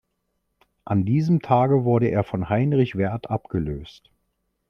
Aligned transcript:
An 0.83 1.05
diesem 1.05 1.43
Tage 1.43 1.83
wurde 1.85 2.07
er 2.07 2.23
von 2.23 2.49
Heinrich 2.49 2.95
Werth 2.95 3.29
abgelöst. 3.29 4.09